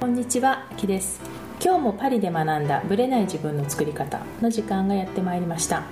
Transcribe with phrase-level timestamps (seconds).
[0.00, 1.20] こんにちは、きです。
[1.60, 5.82] 今日もパリで学んだブレない自分の作り方の時間がやってまいりました。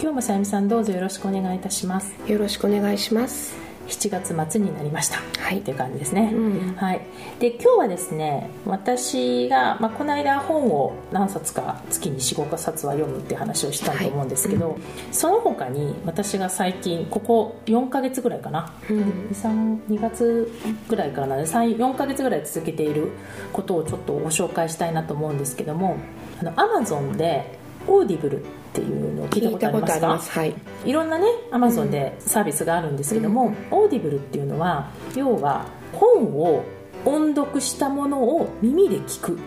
[0.00, 2.14] 今日もさゆみさんどうぞよろしくお願いいたします。
[2.28, 3.65] よろしくお願いします。
[3.88, 7.00] 7月末になりました、はい、っていう感じですね、うん、はい、
[7.38, 14.78] で今日はですね私が、まあ、この間本を何冊か月に45冊は読むって話をしたと思うんですけど、はい。
[14.78, 20.52] うん、その他に私が最近ここ4か月ぐらいかな、うん、2, 2月
[20.88, 21.36] ぐらいからな。
[21.36, 23.10] ので4か月ぐらい続けている
[23.52, 25.96] ことをちょっとご紹介したいなと思うんですけども
[26.40, 27.58] あの Amazon で
[27.88, 30.40] オーディブルっていうのを聞いたことありますか？
[30.40, 30.54] はい、
[30.84, 36.64] いろんなねアマゾンでサービスがあるんですけども、うん、オーディブルっていうのは要は本を
[37.04, 39.38] 音読したものを耳で聞くっ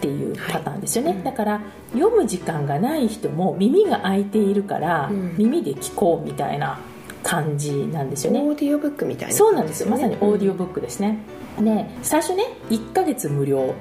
[0.00, 1.60] ていうパターンですよね、はい、だから
[1.92, 6.78] 読む時間がない人も耳が空いているから耳で聞こうみたいな
[7.22, 9.90] 感じなんですよね、オーディオブックみたいな、ね、そうなんですよ。
[9.90, 11.18] まさにオーディオブックですね、
[11.60, 13.74] で最初ね1か月無料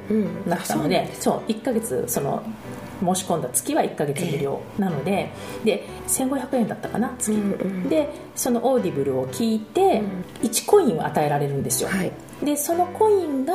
[0.47, 2.41] だったので、うん、そう1か月その
[2.99, 5.31] 申し込んだ月は1か月無料なので,、
[5.63, 10.01] で1500円だったかな月、うんうん、でそのオーディブルを聞いて、
[10.41, 12.11] 1コインを与えられるんですよ、はい、
[12.43, 13.53] でそのコインを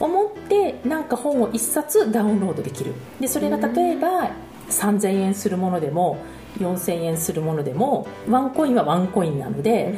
[0.00, 2.94] 持ってなんか本を1冊ダウンロードできる。
[3.20, 4.30] でそれが例えば
[4.70, 6.18] 3000円するものでも
[6.58, 9.94] 4000円するものでもワンコインはワンコインなので、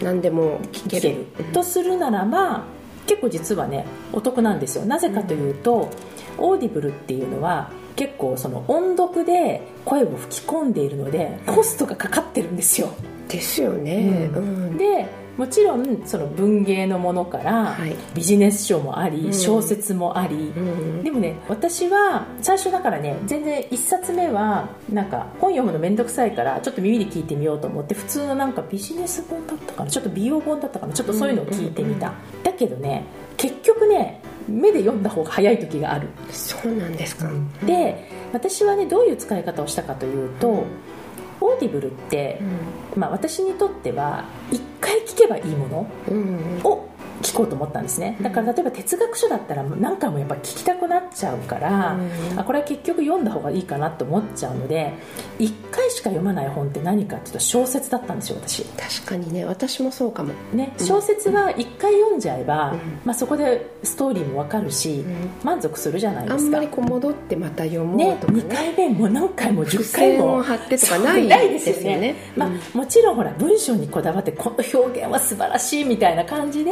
[0.00, 1.26] うん、何でも聞ける。
[1.52, 2.64] とするならば
[3.06, 4.84] 結構実はねお得なんですよ。
[4.84, 5.90] なぜかというと、
[6.38, 12.90] うん、オーディブルっていうのは結構その音読で声を吹き込んでいるのでコストがかかってるんですよ。
[13.26, 17.76] ですよね、うん、でもちろんその文芸のものから
[18.14, 20.52] ビジネス書もあり、小説もあり、
[21.04, 33.04] でもね私は最初だからね全然1冊目はなんか本読むの面倒くさいからちょっと耳で聞いてみようと思って普通のなんかビジネス本だったかなちょっと美容本だったかなちょっとそういうのを聞いてみた、だけどね
[33.36, 36.08] 結局ね目で読んだ方が早い時がある。
[36.30, 37.30] そうなんですか、
[37.64, 40.64] で私はねどういう使い方をしたかというと、
[41.40, 42.40] オーディブルって、
[42.96, 45.86] まあ、私にとっては1回聞けばいいもの
[46.68, 46.88] を
[47.22, 48.16] 聞こうと思ったんですね。
[48.20, 51.94] だから例えば哲学書だったら何回もやっぱ聞きたくなっちゃうから、
[52.32, 54.92] うん、あこれは結局読んだ方がいいかなと思っちゃうので
[55.38, 58.64] 1回しか読まない本って何かっていうと小説だったんですよ私。
[58.64, 59.44] 確かにね。
[59.44, 66.42] 私もそうかも、ね、小説は1回読んじゃえば、うん、まあ、そこでストーリーも分かるし、うん、満足するじゃないですか。
[66.44, 68.42] あんまりこう戻ってまた読もうとかね。
[68.42, 72.14] ね2回目も何回も10回も貼ってとかないですよね。
[72.36, 76.70] まあ、もちろんほら文章にこだわってこの表現は素晴らしいみたいな感じで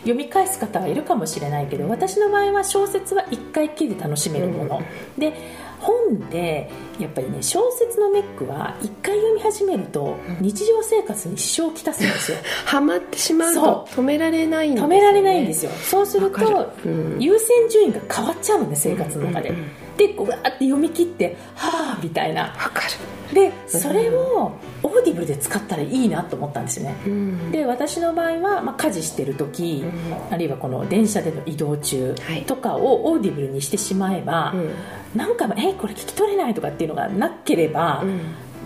[0.00, 5.32] 読み返す方はいるかもしれないけど私の場合は小説は1回きりで楽しめるもの、うん、で
[5.80, 12.38] 本でやっぱりね小説のネックは1回読み始めると日常生活に支障をきたすんですよ。
[12.66, 15.70] ハマってしまうと止められないんですよ、ね、止められないんですよ。
[15.70, 22.54] そうすると、うん、優先順位が変わっちゃうのね生活の中で、うんうんうんでこうわーって読み切ってはあみたいな。
[23.34, 24.52] でそれを
[24.98, 32.14] オーディブルで使ったらいいなと思ったんですよね、うん、で私の場合は、まあ、家事してる時、うん、あるいはこの電車での移動中
[32.46, 34.54] とかをオーディブルにしてしまえば、は
[35.14, 38.20] い、なんか「えこれ聞き取れない」とかっていうのがなければ、うん。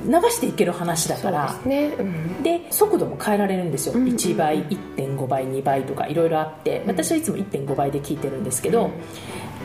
[0.04, 1.86] 流していける話だからで、ね。
[1.98, 8.92] うん、で速度も変えられるんですよ、うん1倍1.5倍2倍とかいろいろあって私はいつも1.5倍で聞いてるんですけど、うん、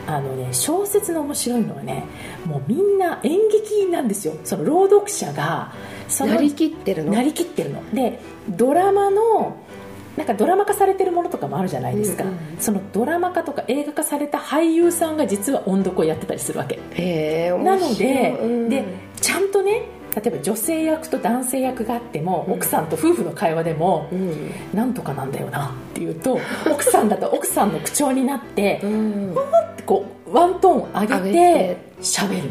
[0.08, 2.04] あのね小説の面白いのはね
[2.46, 4.34] もうみんな演劇なんですよ。
[4.42, 5.72] その朗読者が
[6.08, 7.12] そのなりきってるの？
[7.12, 7.82] なりきってるの。
[7.92, 9.56] でドラマの
[10.16, 16.76] なんかドラマ化されてるものとかもあるじゃないですか、うんうん、そのドラマ化とか映画化された俳優さんが実は音読をやってたりするわけ。
[17.58, 18.84] なのでうん、で
[19.20, 19.82] ちゃんとね
[20.14, 26.38] 例えば女性役と男性役があっても、うん、奥さんと夫婦の会話でも、うん、なんとかなんだよなっていうと
[26.70, 29.34] 奥さんだと奥さんの口調になって、うん、っ
[29.76, 31.88] てこうワントーン上げて。
[32.00, 32.50] 喋る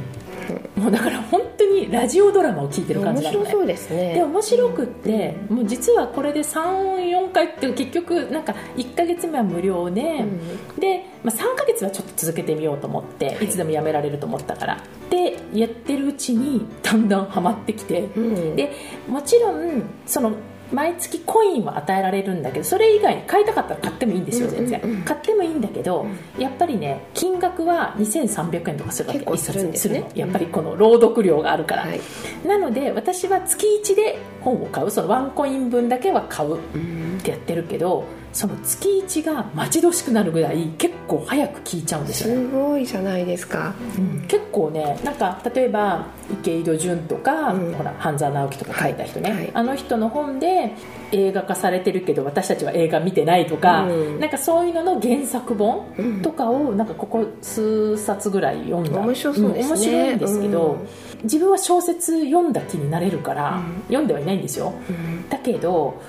[0.75, 4.13] もうだから本当にラジオドラマを聞いてる感じなの、ね、面白そうですね。
[4.13, 14.83] で面白くって、うん、もう実はこれで34回って結局なんか1か月目は無料で、うん、で、まあ、3か月はちょっと続けてみようと思って、はい、いつでもやめられると思ったから。
[15.09, 18.71] でやってるうちにだんだんはまってきて、うん、で
[19.07, 20.33] もちろんその
[20.71, 24.97] 毎月コインは与えられるんだけどそれ以外に買いたかったら買ってもいいんですよ全然、うんうん。
[24.97, 30.09] うん、買ってもいいんだけど、うん、やっぱりね金額は2300円とかするわけ結するんですね。
[30.13, 31.85] やっぱりこの朗読料があるから、
[32.45, 36.59] なので私は月1で本を買うそのワンコイン分だけは買うっ
[37.21, 38.05] てやってるけど、
[38.37, 50.75] その月1が待ち遠しくなるぐらい結構早く聞いちゃうんですよ、ね、すごいじゃないですか、うん、結構ねなんか例えば池井戸潤とか、うん、ほら半沢直樹とか書いた人ね、はいはい、あの人の本で
[51.11, 58.99] 映画化されてるけど私たちは映画見てないとか、うん、なんかそういうのの原作本とかをなんかここ数冊ぐらい読んだ。
[58.99, 60.85] 面白そうですね、面白いんですけど、
[61.23, 62.53] 自分は小説読ん。
[62.53, 64.73] だ気になれるから、読んではいないんですよ、
[65.29, 66.01] だけど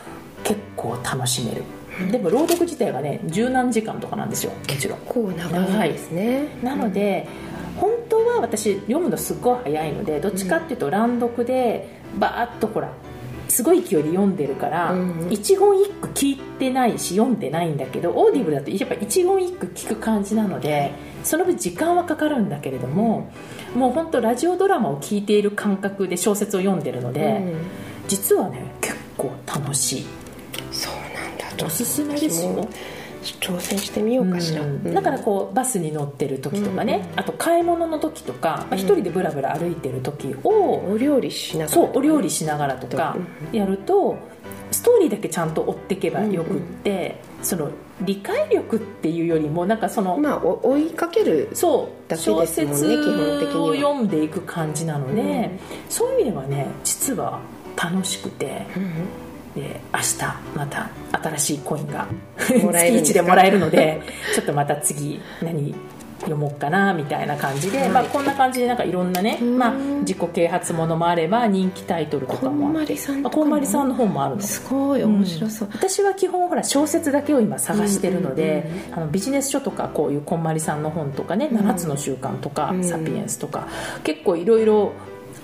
[0.45, 1.63] 結構楽しめる
[2.11, 6.49] でも朗読自体がね十何時間とかなんですよもちろん結構長いですね。
[6.63, 7.27] なので、
[7.77, 12.93] 本当は私読むのすっごい早いのでどっちかっていうと乱読でバーッとほら
[13.49, 20.93] すごい勢いで読んでるから、うん、一言一句聞いてないし読んでないんだけどオーディブルだとやっぱ一言一句聞く感じなので
[21.25, 23.31] その分時間はかかるんだけれども、
[23.75, 27.61] もう本当ラジオドラマを聞いている感覚で小説を読んでるので、うん、
[28.07, 30.07] 実はね結構楽しい
[31.59, 32.69] なんだおすすめですよ。
[33.41, 34.95] 挑戦してみようかしら、うん。
[34.95, 37.21] だからこうバスに乗ってる時とかね、うん。
[37.21, 43.17] あと買い物の時とか、まあ、一人でブラブラ歩いてる時を、お料理しながら、そうお料理しながらとか
[43.53, 44.17] やると、
[44.71, 47.71] ストーリーだけちゃんと追っていけばよくって、その
[48.03, 52.87] 理解力っていうよりもなんかそのまあ追いかけるそう小説
[53.57, 55.59] を読んでいく感じなので、うん、
[55.89, 57.41] そういう意味ではね実は
[57.77, 59.28] 楽しくて、うん
[59.59, 60.17] で明日
[60.57, 62.07] また新しいコインが
[62.37, 64.01] 月1でもらえるので
[64.35, 65.75] ちょっとまた次何
[66.21, 74.43] 読もうかなみたいな感じで、はい、まあ、こんな感じでなんかいろんなね、まあ、自己啓発ものもあれば人気タイトルとかもこんまりさんこんまりさんの本もあるの？
[74.43, 83.69] すごい面白そう、うん、私は基本ほら小説だけを今探してるので、あのビジネス書とかこういうこんまりさんの本とかね「7つの習慣」とか「サピエンス」とか
[84.03, 84.93] 結構いろいろ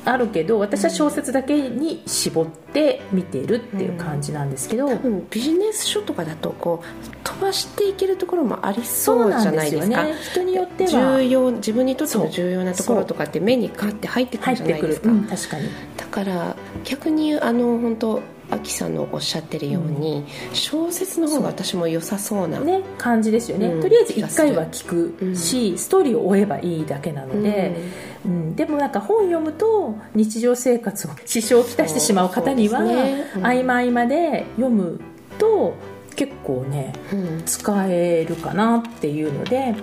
[0.05, 11.19] あるけど私は小説だけに絞って見てるっていう感じなんですけど、うん、多分ビジネス書とかだとこう飛ばしていけるところもありそうじゃないですか、ね、人によっては。
[11.19, 15.69] 重要自分にとっての重要なところとかって目にかって入ってくるじゃないですか、うん、確かに。
[15.97, 27.77] だから逆にあの本当アキさんのおっしゃってるように、うん、小説の方が私も良さそうなね、感じですよね、うん、とりあえず1回は聞くし、うん、ストーリーを追えばいいだけなので、
[28.25, 28.57] うん。
[28.57, 35.01] でもなんか本読むと日常生活を支障をきたしてしまう方には、ね、合間合間で読む
[35.39, 35.75] と
[36.17, 36.93] 結構ね、
[37.45, 39.75] 使えるかなっていうので、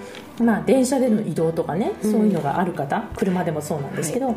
[0.42, 4.36] まあ、電車での移動とかね、そういうのがある方車でもそうなんですけど、はい、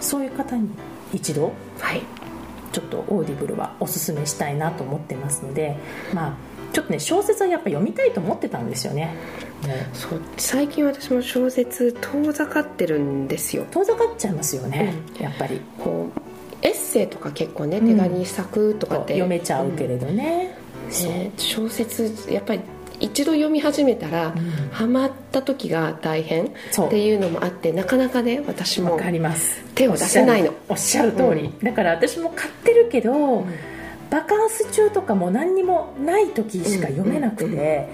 [0.00, 0.68] そういう方に
[1.12, 2.02] 一度、はい、
[2.72, 5.76] ちょっとオーディブルはおすすめしたいなと思ってますので
[6.14, 6.34] まあ
[6.72, 9.14] ちょっとね小説はやっぱ読みたいと思ってたんですよね。
[9.92, 13.66] そう最近私も小説遠ざかってるんですよ。
[13.70, 15.60] 遠ざかっちゃいますよね、うん、やっぱり。
[15.78, 16.20] こう
[16.62, 20.54] エッセイとか結構ね手紙作くとかって、読めちゃうけれどね、
[21.02, 22.60] うん、ね小説やっぱり
[23.00, 26.50] 一度読み始めたら、うん、ハマった時が大変っ
[26.90, 29.00] ていうのもあってなかなかね私も
[29.74, 33.54] 手を出せないのおっしゃる通り、うん、だから私も買ってるけど、うん、
[34.08, 37.88] バカンス中とかも何にもない時しか読めなくて、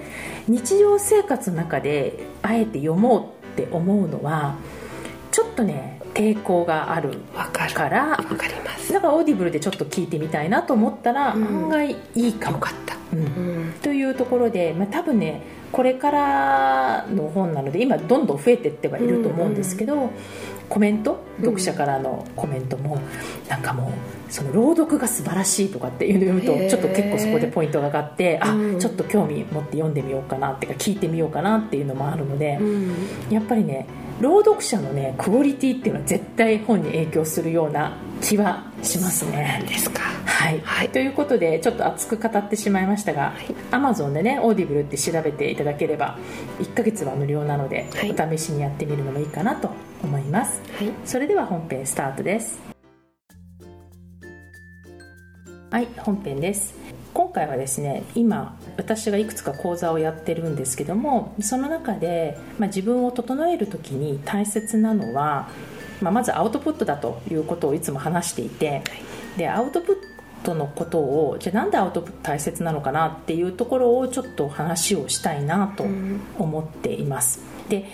[0.47, 4.55] 日常生活の中であえて読もうって思うのは
[5.31, 7.19] ちょっとね抵抗がある
[7.73, 8.93] からわかります。
[8.93, 12.57] だからオーディブルでちょっと聞いてみたいなと思ったら、案外いいかも。
[12.57, 12.97] よかった。
[13.13, 15.41] うん、というところで、まあ、多分ね
[15.71, 20.09] これからの本なので今どんどん増えていってはいると思うんですけど、うんうん、
[20.69, 22.97] コメント読者からのコメントも、う
[23.45, 32.95] ん、なんかもうその朗読が素晴らしいとかっていうのを読むとちょっと結構そこでポイントが上がってあ、うん、ちょっと興味持って読んでみようかなっていうか聞いてみようかなっていうのもあるので、うん、
[33.29, 33.87] やっぱりね
[34.19, 39.63] 朗読者のねクオリティっていうのは絶対本に影響するような気はしますね。
[39.67, 40.01] ですか。
[40.25, 46.17] はい、はい、ということでちょっと熱く語ってしまいましたが、はい、Amazon でねオーディブルって調べていただければ
[46.59, 49.71] 1ヶ月は無料なので、はい、お試しにやってみるのもいいかなと
[50.07, 52.59] 思います、はい、それでは本編スタートです。
[55.69, 56.73] はい本編です。
[57.13, 65.49] 今回はですね今私がいくつか講座をやってるんですけどもその中で、まあ、自分を整える時に大切なのは、
[65.99, 68.83] まあ、まずアウトプットだということをいつも話していて
[69.35, 75.85] でアウトプットのことをじゃあなんでアウトプット大切なのかなっていうところをちょっと話をしたいなと
[76.37, 77.41] 思っています。
[77.67, 77.85] で、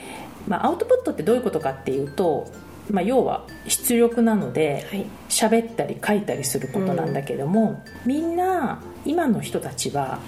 [0.48, 2.52] まあ、アウトプットってどういうことかっていうと、
[2.92, 4.86] まあ、要は出力なので
[5.30, 10.20] 喋、はい、ったり書いたりすることなんだけども、うん、みんな今の人たちは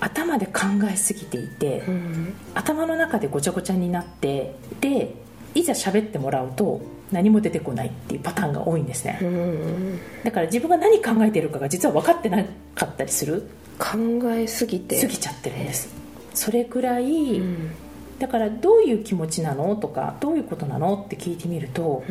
[0.00, 5.14] 頭で考えすぎていて、うん、頭の中でごちゃごちゃになってで
[5.54, 6.80] いざ喋ってもらうと
[7.12, 9.18] 何も出てこないっていうパターンが多いんですね、
[10.22, 13.48] だから自分が何考えてるかが実は分かってなかったりする？
[13.76, 13.98] 考
[14.30, 15.00] えすぎて。
[15.00, 15.92] 過ぎちゃってるんです。
[16.34, 17.70] それくらい、うん、
[18.20, 22.04] だからどういう気持ちなのとかどういうことなのって聞いてみると、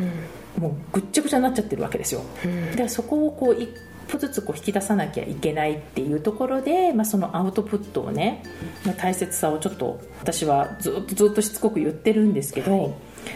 [0.58, 3.70] うん、もうぐっちゃぐちゃになっちゃってるわけですよ、うん、でそこをこう一
[4.08, 8.44] 歩ずつこう引き出さなきゃいけないっていうところで、まあ、そのアウトプットをね
[8.86, 12.94] の大切さをちょっと私はずっとずっとしつこく言ってるんですけど、はい、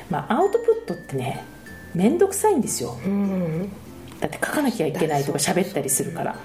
[0.09, 1.45] まあ、アウトプットってね
[1.93, 2.97] 面倒くさいんですよ、
[4.19, 6.35] だって書かなきゃいけないとか喋ったりするから。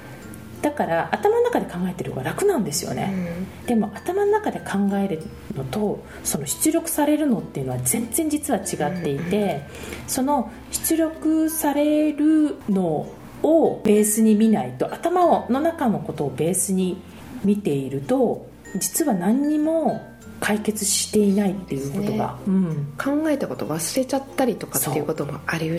[0.62, 3.12] だから頭の中で考えてる方が楽なんですよね、
[3.60, 5.22] うん、でも頭の中で考える
[5.56, 9.66] のとその出力されるのっていうのは全然実は違っていて、
[10.02, 13.12] うん、その出力されるの
[13.42, 17.00] をベースに見ないと頭の中のことをベースに
[17.44, 22.40] 見ていると実は何にも解決していないっていうことが、ね。
[22.46, 25.78] うん、考えたこと忘れちゃったりとかっていうこともありうる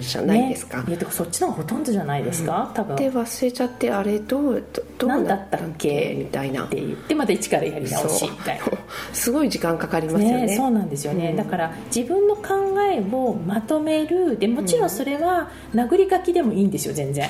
[0.00, 2.96] じゃないですか、ね、そっちの方がほとんどじゃないですか、うん、多分。
[2.96, 4.64] で忘れちゃってあれどう
[4.98, 6.14] どうだったっけ？
[6.18, 6.64] みたいな。
[6.64, 8.64] って言ってまた一からやり直しみたいな。
[9.12, 14.38] すごい時間かかりますよね、ね、そうなんですよね、うん、だから自分の考えをまとめる。
[14.38, 17.28] でもちろんそれは殴り書きでもいいんですよ全然、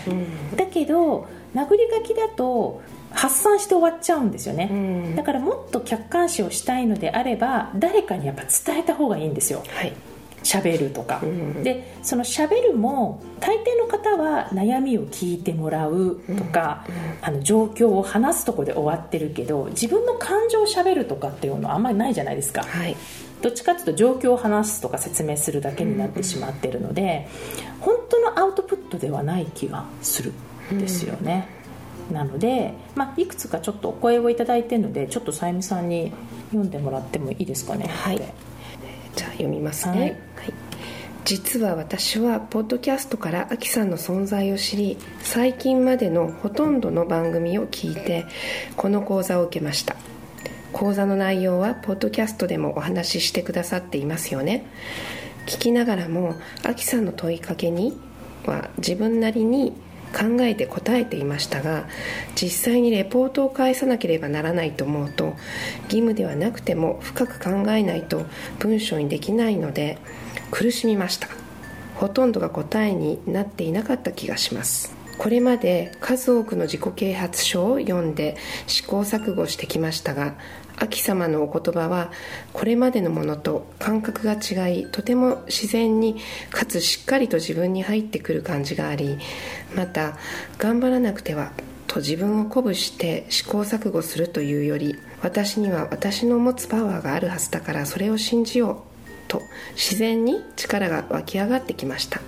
[0.57, 2.83] だけど殴り書きだと
[3.13, 9.93] 発散して終わっちゃうんですよね、うん、だからもっと客観視をしたいのであれば誰かにやっぱ伝えた方がいいんですよ、はい。
[10.43, 22.97] 喋るとか、うん、でその喋るも大抵の方は悩みを聞いてもらうとか、うんうん、あの状況を話すとこで終わってるけど自分の感情を喋るとかっていうのはあんまりないじゃないですか、はい、
[23.43, 27.29] どっちかっていうと状況を話すとか説明するだけになってしまってるので、
[27.81, 30.33] 本当のアウトプットではない気がする
[30.73, 31.49] んですよね、
[32.13, 36.13] なので、まあ、いくつかちょっとお声をいただいてるのでちょっとさゆみさんに
[36.49, 37.87] 読んでもらってもいいですかね。
[37.87, 38.21] はい。
[39.17, 40.17] じゃあ読みますね、はい、はい、
[41.25, 48.25] 実は私はポッドキャストからあきさんの存在を知り最近までのほとんどの番組を聞いて
[48.77, 49.97] この講座を受けました。
[50.73, 54.65] 講座の内容はポッドキャストでもお話ししてくださっていますよね。
[55.47, 57.99] 聞きながらもあきさんの問いかけに
[58.47, 59.73] は自分なりに
[60.13, 61.87] 考えて答えていましたが
[62.35, 65.37] 実際にレポートを返さなければならないと思うと
[65.85, 68.27] 義務ではなくても深く考えないと
[68.59, 69.99] 文章にできないので
[70.51, 71.29] 苦しみました。
[71.95, 74.97] ほとんどが答えになっていなかった気がします。
[75.19, 80.35] これまで数多くの自己啓発書を読んで試行錯誤してきましたが
[80.81, 82.11] 秋様のお言葉は
[82.53, 86.17] これまでのものと感覚が違いとても自然に
[86.51, 89.19] かつしっかりと自分に入ってくる感じがあり
[89.77, 90.17] また
[90.59, 91.53] 頑張らなくては
[91.87, 98.91] と自分を鼓舞して試行錯誤するというより私には私の持つパワーがあるはずだからそれを信じよう
[99.29, 99.43] と
[99.75, 102.21] 自然に力が湧き上がってきました。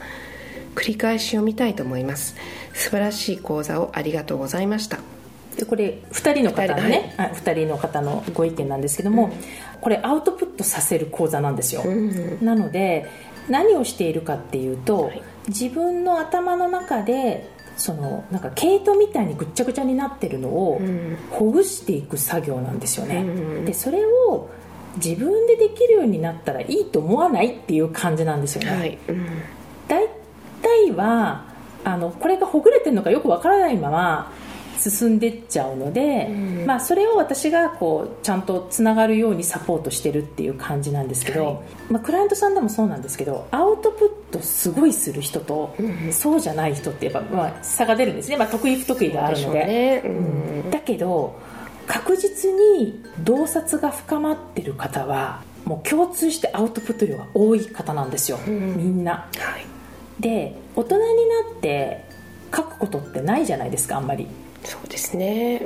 [0.75, 2.35] 繰り返し読みたいと思います。
[2.73, 5.12] 素晴らしい講座をありがとうございました。
[5.57, 9.33] でこれ2人の方のね、はい、2人の方のご意見なんですけども、うん、
[9.81, 13.09] これアウトプットさせる講座なんですよ、うん、なので
[13.49, 20.81] 何をしているかっていうと、はい、自分の頭の中でそのなんか毛糸みたいにぐっちゃぐちゃになってるのを
[21.31, 24.51] ほぐしていく作業なんですよね、うん、でそれを
[24.97, 28.99] 自分でできるようになったらいいと思わないっていう感じなんですよね、はい、
[29.89, 30.07] 大
[30.63, 31.45] 体は
[31.85, 34.33] あのこれがほぐれてるのかよくわからないまま
[34.91, 41.59] 進んでっちゃうので、うん、まあ、それを私がこうちゃんとつながるようにサポートしてるっていう感じなんですけど、はい、
[41.91, 50.03] まあ、クライアントさんでもそうなんですけどアウトプットすごいする人と、うん、そうじゃない人ってやっぱ、まあ、差が出るんですね、まあ、得意不得意があるので、ね。
[50.05, 50.09] う
[50.67, 51.39] ん、だけど
[51.87, 59.67] 確実に洞察が深まってる方はもう共通してアウトプット量が多い方なんですよ、みんな、はい、
[60.21, 62.05] で大人になって
[62.55, 64.27] 書くことってないじゃないですかあんまり
[64.65, 65.61] そうですね、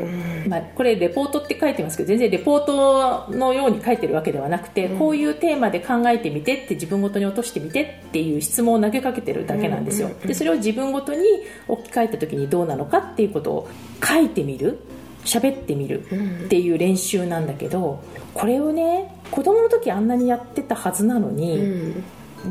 [0.45, 11.21] うん、まあ、これレポートって書いてますけど全然レポートのように書いてるわけではなくて、うん、こういうテーマで考えてみてって自分ごとに落としてみてっていう質問を投げかけてるだけなんですよ、でそれを自分ごとに
[11.69, 13.69] 置き換えた時にどうなのかっていうことを
[14.03, 14.79] 書いてみる
[15.25, 16.03] 喋ってみる
[16.47, 21.63] っていう練習なんだけどこれをね子供の時あんなにやってたはずなのに、う
[21.99, 22.05] ん。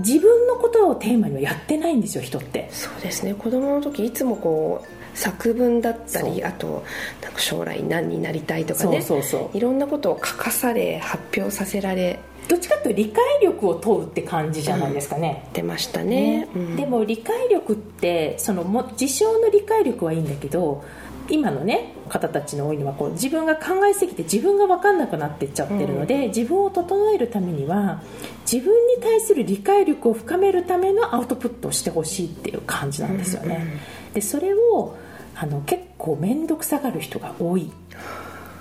[0.03, 2.67] 自分のことをテーマにはやってないんですよ人って。
[2.71, 3.33] そうですね。
[3.33, 6.84] 子供の時いつもこう作文だったりあと
[7.24, 9.01] なんか将来何になりたいとかね。
[9.01, 9.57] そうそうそう。
[9.57, 16.48] いろんなことを書かされ発表させられどっちかというと理解力を問うって感じじゃないですかね、うん、出ましたね、ね。
[16.55, 20.84] うん、でも理解力ってそのも事象の理解力はいいんだけど
[21.29, 28.03] 今のね方たちの多いのはこう自分が考えすぎて自分が分かんなくなっていっちゃってるので、うん、自分を整えるためには
[28.51, 33.65] 自分に対する理解力を深めるためのアウトプットをしてほしいっていう感じなんですよね、
[34.13, 34.95] でそれを
[35.35, 37.71] あの結構面倒くさがる人が多い。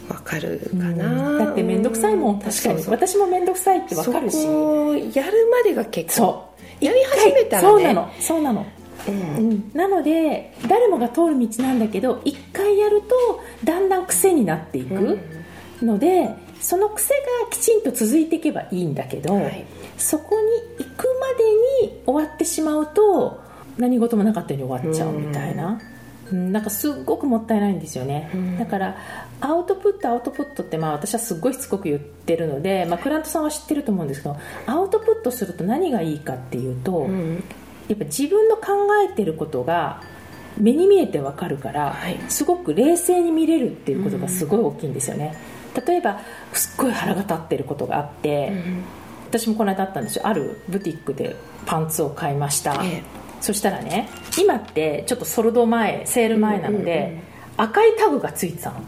[0.08, 2.40] わかるかな、うん、だって面倒くさいもん。
[2.40, 2.84] 確かに。
[2.86, 4.36] 私も面倒くさいってわかるし。
[5.14, 8.10] やるまでが結構やり始めたら、ね、そうなの。
[8.20, 8.66] そうなの。
[9.06, 15.18] うん、なので誰もが通る道なんだけど一回やるとだんだん癖になっていく
[15.82, 19.66] ので、うん、その癖がきちんと続いていけばいいんだけど、はい、
[19.98, 23.42] そこに行くまでに終わってしまうと
[23.76, 25.78] 何事もなかったように終わっちゃうみたいな。
[26.32, 28.96] うん、なんかすっごくもったいないんですよね、うん、だから
[29.40, 37.44] アウトプットアウトプットってまあ私はすっごいしつこく言ってるので、まあ、クラントさんは知ってると思うんですけどアウトプットすると何がいいかっていうと、うん、
[37.88, 38.62] やっぱ自分の考
[39.08, 40.02] えてることが
[40.56, 45.36] 目に見えてわかるから、はい、すごく冷静に見れるっていうことがすごい大きいんですよね、
[45.76, 46.20] うん、例えば
[46.52, 48.84] すっごい腹が立ってることがあって、うん、
[49.28, 50.26] 私もこの間あったんですよ。
[50.26, 51.34] あるブティックで
[51.66, 53.02] パンツを買いました、ええ、
[53.44, 54.08] そしたらね
[54.38, 57.22] 今ってちょっとソルド前セール前なので、うんうんうん、
[57.58, 58.80] 赤いタグがついてたの。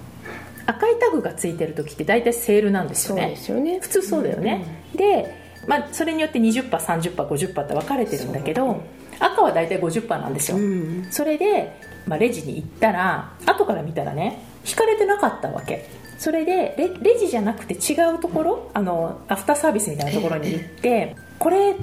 [0.68, 3.36] 赤いタグがついてる時って大体セールなんですよね。
[3.60, 3.78] ね。
[3.80, 8.82] 普通そうだよね、うんうん、でまあ、それによって 20%30%50% って分かれてるんだけど
[9.18, 11.72] 赤は大体50%なんですよ、うん、それで、
[12.06, 15.86] まあ、レジに行ったら後から見たらね引かれてなかったわけ。
[16.18, 21.74] それでレレジじゃなくて違うところあのアフターサービスみたいなところに行ってこれっ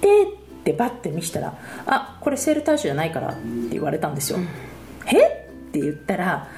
[0.00, 0.28] て
[0.70, 1.54] ってバッて見したら
[1.86, 3.38] 「あこれセール対象じゃないから」って
[3.70, 4.48] 言われたんですよ、うん、
[5.06, 5.46] え？
[5.70, 6.48] って言ったら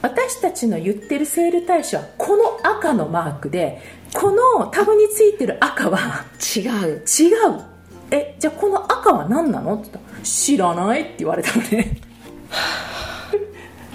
[0.00, 3.80] 私たちの言ってるセール対象はこの赤のマークで
[4.14, 6.24] このタグについてる赤は
[6.56, 6.62] 違う。
[6.62, 7.02] 違う。
[8.10, 9.74] えじゃあこの赤は何なの？
[9.74, 11.96] って言ったら知らないって言われたのね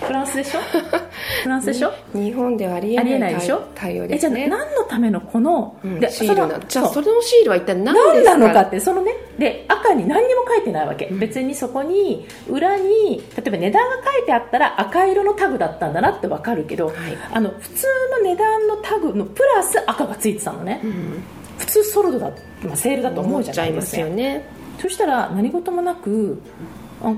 [0.01, 0.59] フランスでしょ？
[1.43, 1.91] フランスでしょ？
[2.13, 3.61] 日本ではありえないでしょ？
[3.75, 4.43] 対応ですね。
[4.43, 16.95] えじゃあ何のためのこの、うん、でシールなじゃあそれのシールは一体何なのかってそのねで赤に何にも書いてないわけ、うん、別にそこに裏に例えば値段が書いてあったら赤色のタグだったんだなって分かるけど、はい、
[17.31, 21.23] あの普通の値段のタグのプラス赤がついてたのね、うん、
[21.57, 22.31] 普通ソルドだ、
[22.63, 24.01] まあ、セールだと思うじゃないですか。
[24.01, 24.47] よね。
[24.79, 26.39] そしたら何事もなく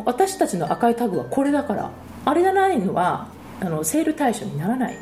[0.05, 1.91] 私たちの赤いタグはこれだから
[2.29, 3.27] あれじゃないのは
[3.59, 4.95] あのセール対象にならない。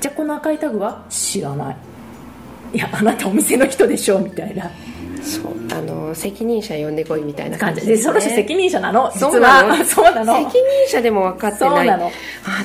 [0.00, 1.76] じゃあこの赤いタグは知らない。
[2.74, 4.70] いやあなたお店の人でしょみたいな。
[5.22, 9.10] そうあの責任者呼んでこいみたいな感じで、ね、その人責任者なの？
[9.14, 10.34] 実は そうなの。
[10.34, 12.10] 責任者でも分かってないあな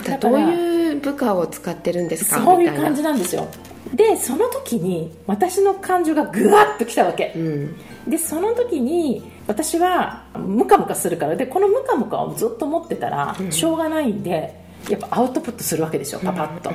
[0.03, 2.41] たどういう部下を使ってるんですか？
[2.41, 3.45] そういう感じなんですよ。
[3.93, 7.75] でその時に私の感情がぐわっときたわけ、うん、
[8.09, 14.53] でその時に私はムカムカするからでこのムカムカをずっと持ってたらしょうがないんで、
[14.89, 16.71] やっぱアウトプットするわけですよパパッと、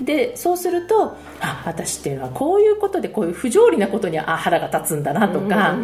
[0.00, 5.76] でそうするとあ私っていうのはこういうことでこういう不条理なことにあ腹が立つんだなとか、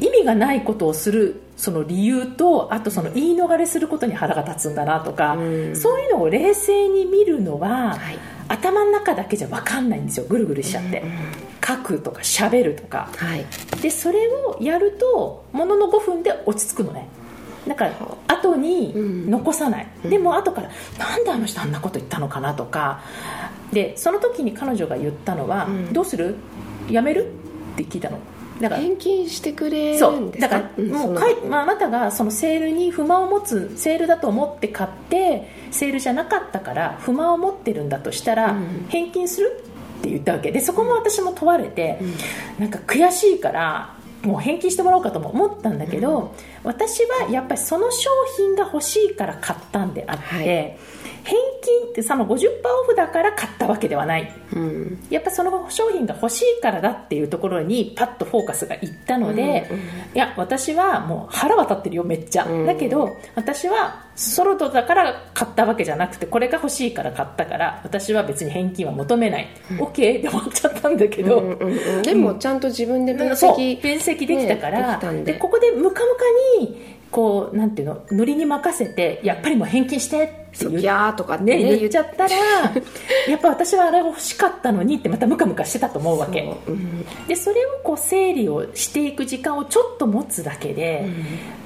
[0.00, 5.36] 意味がないことをするその理由とあとその言い逃れすることに腹が立つんだなとか、
[5.74, 11.02] そういうのを冷静に見るのは、はい、頭の中だけじゃ分かんないんですよぐるぐるしちゃって。
[11.68, 13.44] 書くとか喋るとか、はい、
[13.82, 17.08] でそれをやるとものの5分で落ち着くのね。
[17.66, 17.92] だから
[18.28, 18.94] 後に
[19.28, 23.02] 残さない、うん、でも後からなんであの人あんなこと言ったのかなとか。
[23.70, 26.36] でその時に彼女が言ったのは、うん、どうする？
[26.88, 27.26] やめる？
[27.74, 28.18] って聞いたの。
[28.58, 30.58] だから返金してくれるんですか？
[30.58, 30.72] そう。
[30.72, 38.56] だからもうかい、まあ、あなたがそのセールに不満を持つセールだと思って買ってセールじゃなかったから不満を持ってるんだとしたら、
[38.88, 39.62] 返金する？
[39.98, 40.50] って言ったわけ。
[40.52, 41.98] でそこも私も問われて、
[42.58, 46.34] なんか悔しいからもう返金してもらおうかとも思ったんだけど、
[46.68, 50.78] 私はやっぱりその商品が欲しいから買ったんであって、はい、返
[51.62, 76.24] 金ってその50%オフだから買ったわけではない、うん、やっぱその商品が欲しいからだっていうところにパッとフォーカスがいったので、うんうん、いや私はもう腹は立ってるよめっちゃ、うん、だけど私はソロトだから買ったわけじゃなくてこれが欲しいから買ったから私は別に返金は求めない、うん、OK って思っちゃったんだけど、うんうんうん、でもちゃんと自分で分析、分析できたから、ね、でここでムカムカ
[76.60, 78.02] にこうなんていうの？
[78.10, 80.26] ノリに任せてやっぱりもう返金してっ
[80.58, 82.30] て言っとかね、ね、言っちゃったら
[83.28, 91.06] やっぱ私はあれが欲しかったのにってまたムカムカしてたと思うわけ、うん、でそれをこう整理をしていく時間をちょっと持つだけで、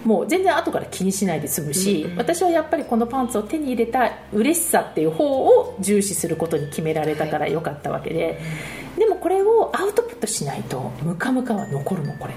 [0.05, 12.35] うん、もう全然後から気にしないで済むし、うん、私はやっぱりこのパンツを手に入れた嬉しさっていう方を重視することに決められたからよかったわけで、はい、でもこれをアウトプットしないとムカムカは残るのこれ、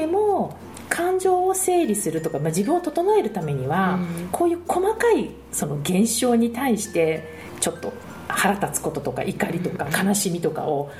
[0.00, 0.56] でも
[0.88, 7.22] 感情を整理するとか、まあ、自分を整えるためには、うん、こういう細かいその現象に対して
[7.60, 7.92] ちょっと
[8.26, 10.90] 腹立つこととか怒りとか悲しみとかを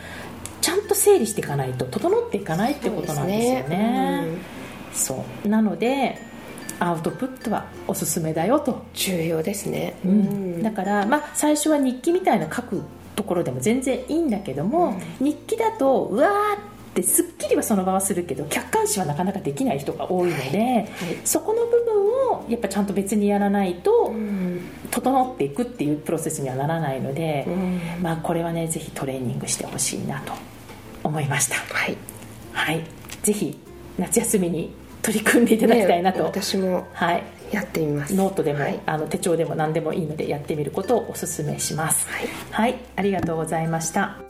[0.60, 4.26] ちゃんと整理していかないと整っていかないってことなんですよね。
[4.92, 5.24] そう、ね。
[5.46, 5.48] う。
[5.48, 6.20] ん、なので
[6.78, 8.84] アウトプットはおすすめだよと。
[8.92, 12.82] 重要ですね、うん、だから、まあ、最初は日記みたいな書く
[13.16, 20.74] ところでも全然いいんだけども、うん、日記だとうわーってすっきりはその場はするけど客観視はなかなかできない人が多いので、はい。
[20.76, 20.86] はい、
[21.24, 27.46] そこの部分をやっぱちゃんと別にやらないと、うん、整っていくっていうプロセスにはならないので、
[28.00, 30.32] まあ、これはねぜひトレーニングしてほしいなと
[31.04, 31.56] 思いました。
[31.74, 31.96] はい、
[32.52, 32.84] はい、
[33.22, 33.58] ぜひ
[33.98, 34.72] 夏休みに
[35.02, 37.22] 取り組んでいただきたいなと、ね、私もはい。
[37.50, 38.14] やってみます。
[38.14, 44.29] ノートでも、はい、あの手帳でも何でもいいのでやってみることをお勧めします、はい、はい、ありがとうございました